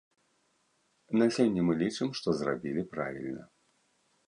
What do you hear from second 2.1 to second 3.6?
што зрабілі правільна.